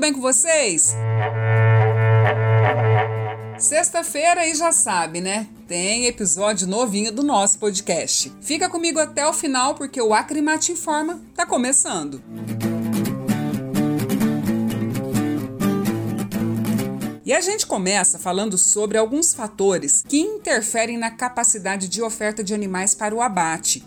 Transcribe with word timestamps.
bem 0.00 0.12
com 0.12 0.20
vocês? 0.20 0.96
Sexta-feira 3.56 4.44
e 4.48 4.54
já 4.54 4.72
sabe, 4.72 5.20
né? 5.20 5.46
Tem 5.68 6.06
episódio 6.06 6.66
novinho 6.66 7.12
do 7.12 7.22
nosso 7.22 7.56
podcast. 7.56 8.32
Fica 8.40 8.68
comigo 8.68 8.98
até 8.98 9.24
o 9.28 9.32
final 9.32 9.76
porque 9.76 10.02
o 10.02 10.12
Acrimate 10.12 10.72
Informa 10.72 11.20
tá 11.36 11.46
começando. 11.46 12.20
E 17.24 17.32
a 17.32 17.40
gente 17.40 17.64
começa 17.64 18.18
falando 18.18 18.58
sobre 18.58 18.98
alguns 18.98 19.32
fatores 19.32 20.02
que 20.08 20.18
interferem 20.18 20.98
na 20.98 21.12
capacidade 21.12 21.86
de 21.86 22.02
oferta 22.02 22.42
de 22.42 22.52
animais 22.52 22.92
para 22.92 23.14
o 23.14 23.22
abate 23.22 23.84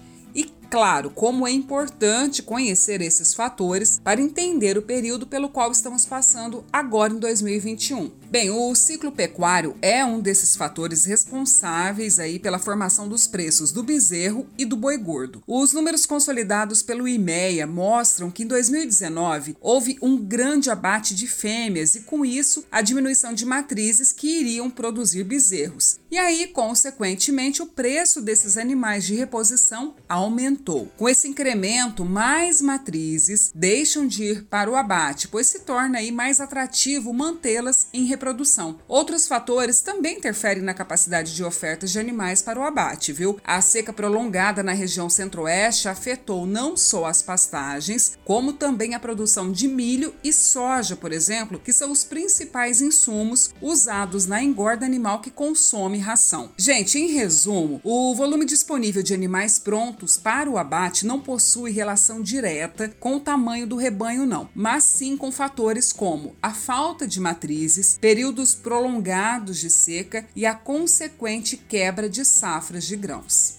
claro 0.73 1.11
como 1.11 1.47
é 1.47 1.51
importante 1.51 2.41
conhecer 2.41 2.99
esses 2.99 3.35
fatores 3.35 4.01
para 4.03 4.19
entender 4.19 4.75
o 4.75 4.81
período 4.81 5.27
pelo 5.27 5.47
qual 5.47 5.71
estamos 5.71 6.03
passando 6.03 6.65
agora 6.73 7.13
em 7.13 7.19
2021. 7.19 8.22
Bem, 8.33 8.49
o 8.49 8.73
ciclo 8.73 9.11
pecuário 9.11 9.75
é 9.79 10.03
um 10.03 10.19
desses 10.19 10.55
fatores 10.55 11.05
responsáveis 11.05 12.17
aí 12.17 12.39
pela 12.39 12.57
formação 12.57 13.07
dos 13.07 13.27
preços 13.27 13.71
do 13.71 13.83
bezerro 13.83 14.47
e 14.57 14.65
do 14.65 14.75
boi 14.75 14.97
gordo. 14.97 15.43
Os 15.45 15.71
números 15.71 16.07
consolidados 16.07 16.81
pelo 16.81 17.07
IMEA 17.07 17.67
mostram 17.67 18.31
que 18.31 18.41
em 18.41 18.47
2019 18.47 19.55
houve 19.61 19.99
um 20.01 20.17
grande 20.17 20.71
abate 20.71 21.13
de 21.13 21.27
fêmeas 21.27 21.93
e 21.93 21.99
com 21.99 22.25
isso 22.25 22.65
a 22.71 22.81
diminuição 22.81 23.35
de 23.35 23.45
matrizes 23.45 24.11
que 24.11 24.39
iriam 24.39 24.67
produzir 24.67 25.23
bezerros. 25.23 25.99
E 26.09 26.17
aí, 26.17 26.47
consequentemente, 26.47 27.61
o 27.61 27.67
preço 27.67 28.19
desses 28.19 28.57
animais 28.57 29.03
de 29.03 29.13
reposição 29.13 29.93
aumentou. 30.09 30.91
Com 30.97 31.07
esse 31.07 31.27
incremento, 31.27 32.03
mais 32.03 32.63
matrizes 32.63 33.51
deixam 33.53 34.07
de 34.07 34.23
ir 34.23 34.43
para 34.45 34.71
o 34.71 34.75
abate, 34.75 35.27
pois 35.27 35.45
se 35.45 35.59
torna 35.59 35.99
aí 35.99 36.11
mais 36.11 36.39
atrativo 36.39 37.13
mantê-las 37.13 37.87
em 37.93 38.05
reprodução. 38.23 38.79
Outros 38.87 39.27
fatores 39.27 39.81
também 39.81 40.17
interferem 40.17 40.63
na 40.63 40.73
capacidade 40.73 41.35
de 41.35 41.43
ofertas 41.43 41.91
de 41.91 41.99
animais 41.99 42.41
para 42.41 42.59
o 42.59 42.63
abate, 42.63 43.11
viu? 43.11 43.37
A 43.43 43.59
seca 43.59 43.91
prolongada 43.91 44.63
na 44.63 44.71
região 44.71 45.09
centro-oeste 45.09 45.89
afetou 45.89 46.45
não 46.45 46.77
só 46.77 47.05
as 47.05 47.21
pastagens, 47.21 48.17
como 48.23 48.53
também 48.53 48.95
a 48.95 48.99
produção 48.99 49.51
de 49.51 49.67
milho 49.67 50.15
e 50.23 50.31
soja, 50.31 50.95
por 50.95 51.11
exemplo, 51.11 51.59
que 51.59 51.73
são 51.73 51.91
os 51.91 52.05
principais 52.05 52.81
insumos 52.81 53.53
usados 53.61 54.25
na 54.25 54.41
engorda 54.41 54.85
animal 54.85 55.19
que 55.19 55.29
consome 55.29 55.97
ração. 55.97 56.51
Gente, 56.57 56.97
em 56.97 57.07
resumo, 57.07 57.81
o 57.83 58.15
volume 58.15 58.45
disponível 58.45 59.03
de 59.03 59.13
animais 59.13 59.59
prontos 59.59 60.17
para 60.17 60.49
o 60.49 60.57
abate 60.57 61.05
não 61.05 61.19
possui 61.19 61.71
relação 61.71 62.21
direta 62.21 62.93
com 62.99 63.17
o 63.17 63.19
tamanho 63.19 63.67
do 63.67 63.75
rebanho, 63.75 64.25
não, 64.25 64.49
mas 64.55 64.85
sim 64.85 65.17
com 65.17 65.31
fatores 65.31 65.91
como 65.91 66.35
a 66.41 66.53
falta 66.53 67.05
de 67.05 67.19
matrizes, 67.19 67.97
períodos 68.13 68.53
prolongados 68.53 69.57
de 69.57 69.71
seca 69.71 70.23
e 70.35 70.45
a 70.45 70.53
consequente 70.53 71.57
quebra 71.57 72.07
de 72.07 72.23
safras 72.23 72.83
de 72.83 72.95
grãos. 72.95 73.55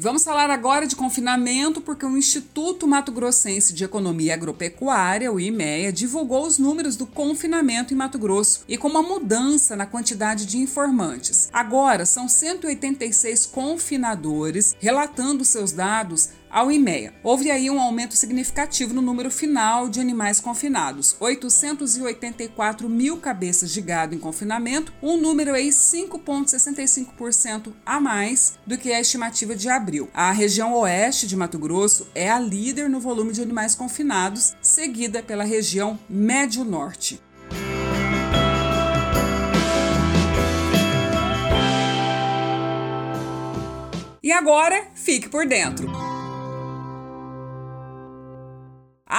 E 0.00 0.02
vamos 0.02 0.24
falar 0.24 0.48
agora 0.48 0.86
de 0.86 0.96
confinamento, 0.96 1.82
porque 1.82 2.06
o 2.06 2.16
Instituto 2.16 2.88
Mato 2.88 3.12
Grossense 3.12 3.74
de 3.74 3.84
Economia 3.84 4.32
Agropecuária, 4.32 5.30
o 5.30 5.38
IMEA, 5.38 5.92
divulgou 5.92 6.46
os 6.46 6.56
números 6.56 6.96
do 6.96 7.06
confinamento 7.06 7.92
em 7.92 7.96
Mato 7.98 8.18
Grosso 8.18 8.64
e 8.66 8.78
com 8.78 8.88
uma 8.88 9.02
mudança 9.02 9.76
na 9.76 9.84
quantidade 9.84 10.46
de 10.46 10.56
informantes. 10.56 11.50
Agora 11.52 12.06
são 12.06 12.28
186 12.28 13.44
confinadores 13.44 14.74
relatando 14.80 15.44
seus 15.44 15.70
dados 15.70 16.30
ao 16.50 16.72
IMEA. 16.72 17.14
Houve 17.22 17.50
aí 17.50 17.70
um 17.70 17.80
aumento 17.80 18.16
significativo 18.16 18.92
no 18.92 19.00
número 19.00 19.30
final 19.30 19.88
de 19.88 20.00
animais 20.00 20.40
confinados, 20.40 21.16
884 21.20 22.88
mil 22.88 23.18
cabeças 23.18 23.70
de 23.70 23.80
gado 23.80 24.12
em 24.14 24.18
confinamento, 24.18 24.92
um 25.02 25.16
número 25.16 25.54
aí 25.54 25.68
5,65% 25.68 27.72
a 27.86 28.00
mais 28.00 28.58
do 28.66 28.76
que 28.76 28.92
a 28.92 29.00
estimativa 29.00 29.54
de 29.54 29.68
abril. 29.68 30.08
A 30.12 30.32
região 30.32 30.74
oeste 30.74 31.26
de 31.26 31.36
Mato 31.36 31.58
Grosso 31.58 32.08
é 32.14 32.30
a 32.30 32.38
líder 32.38 32.88
no 32.88 33.00
volume 33.00 33.32
de 33.32 33.42
animais 33.42 33.74
confinados, 33.74 34.54
seguida 34.60 35.22
pela 35.22 35.44
região 35.44 35.98
médio-norte. 36.08 37.20
E 44.22 44.32
agora, 44.32 44.86
fique 44.94 45.28
por 45.28 45.46
dentro. 45.46 46.09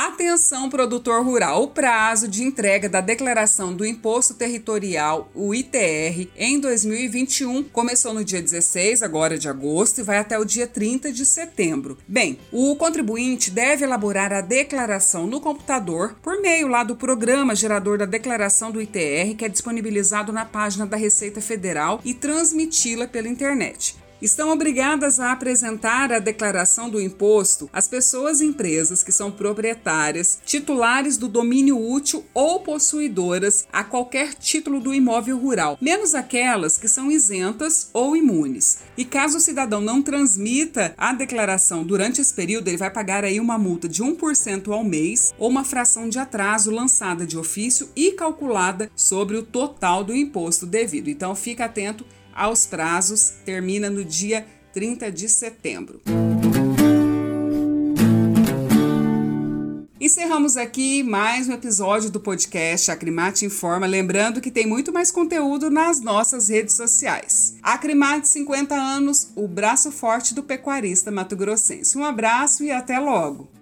Atenção, 0.04 0.68
produtor 0.68 1.24
rural! 1.24 1.62
O 1.62 1.68
prazo 1.68 2.28
de 2.28 2.42
entrega 2.42 2.90
da 2.90 3.02
declaração 3.02 3.72
do 3.72 3.86
Imposto 3.86 4.34
Territorial, 4.34 5.30
o 5.36 5.54
ITR, 5.54 6.28
em 6.36 6.60
2021 6.60 7.66
começou 7.66 8.12
no 8.12 8.26
dia 8.26 8.42
16, 8.42 9.04
agora 9.04 9.38
de 9.38 9.48
agosto, 9.48 10.00
e 10.00 10.04
vai 10.04 10.18
até 10.18 10.40
o 10.40 10.44
dia 10.44 10.66
30 10.66 11.12
de 11.12 11.24
setembro. 11.24 12.00
Bem, 12.08 12.40
o 12.52 12.76
contribuinte 12.78 13.52
deve 13.52 13.86
elaborar 13.86 14.34
a 14.34 14.42
declaração 14.42 15.28
no 15.28 15.40
computador 15.40 16.16
por 16.20 16.42
meio 16.42 16.68
lá 16.68 16.84
do 16.84 16.96
programa 16.96 17.54
gerador 17.54 18.00
da 18.00 18.06
declaração 18.06 18.72
do 18.72 18.82
ITR, 18.82 19.36
que 19.38 19.46
é 19.46 19.50
disponibilizado 19.50 20.34
na 20.34 20.46
página 20.46 20.88
da 20.88 20.98
Receita 20.98 21.40
Federal, 21.40 22.02
e 22.04 22.16
transmiti-la 22.16 23.06
pela 23.06 23.28
internet 23.28 24.01
estão 24.22 24.52
obrigadas 24.52 25.20
a 25.20 25.32
apresentar 25.32 26.12
a 26.12 26.20
declaração 26.20 26.90
do 26.90 27.02
imposto 27.02 27.70
as 27.74 27.88
pessoas 27.88 28.42
e 28.42 28.46
empresas 28.46 29.04
que 29.04 29.12
são 29.12 29.32
proprietárias, 29.32 30.40
titulares 30.46 31.18
do 31.18 31.28
domínio 31.28 31.80
útil 31.80 32.26
ou 32.34 32.60
possuidoras 32.60 33.68
a 33.72 33.84
qualquer 33.84 34.34
título 34.34 34.80
do 34.80 34.94
imóvel 34.94 35.38
rural, 35.38 35.78
menos 35.82 36.14
aquelas 36.14 36.78
que 36.78 36.88
são 36.88 37.10
isentas 37.10 37.90
ou 37.94 38.16
imunes. 38.16 38.80
E 38.98 39.06
caso 39.06 39.38
o 39.38 39.42
cidadão 39.42 39.82
não 39.82 40.02
transmita 40.02 40.94
a 40.98 41.14
declaração 41.14 41.84
durante 41.84 42.22
esse 42.22 42.34
período, 42.34 42.68
ele 42.68 42.78
vai 42.78 42.92
pagar 42.92 43.24
aí 43.24 43.40
uma 43.40 43.58
multa 43.58 43.88
de 43.88 44.04
1% 44.04 44.72
ao 44.72 44.84
mês 44.84 45.34
ou 45.38 45.50
uma 45.50 45.64
fração 45.64 46.08
de 46.08 46.20
atraso 46.20 46.72
lançada 46.72 47.26
de 47.26 47.38
ofício 47.38 47.90
e 47.96 48.12
calculada 48.12 48.92
sobre 48.96 49.38
o 49.38 49.44
total 49.44 50.04
do 50.04 50.16
imposto 50.16 50.66
devido. 50.66 51.08
Então 51.08 51.36
fica 51.36 51.66
atento 51.66 52.06
aos 52.34 52.66
prazos, 52.66 53.34
termina 53.46 53.90
no 53.90 54.04
dia 54.04 54.46
30 54.74 55.12
de 55.12 55.28
setembro. 55.28 56.02
Encerramos 60.02 60.58
aqui 60.58 61.04
mais 61.04 61.48
um 61.48 61.54
episódio 61.54 62.10
do 62.10 62.20
podcast 62.20 62.90
Acrimate 62.90 63.46
Informa, 63.46 63.86
lembrando 63.86 64.42
que 64.42 64.50
tem 64.50 64.66
muito 64.66 64.92
mais 64.92 65.12
conteúdo 65.12 65.70
nas 65.70 66.02
nossas 66.02 66.50
redes 66.50 66.76
sociais. 66.76 67.56
Acrimate 67.62 68.28
50 68.28 68.74
anos, 68.74 69.32
o 69.36 69.48
braço 69.48 69.92
forte 69.92 70.34
do 70.34 70.42
pecuarista 70.42 71.12
mato-grossense. 71.12 71.96
Um 71.98 72.04
abraço 72.04 72.64
e 72.64 72.72
até 72.72 73.00
logo! 73.00 73.61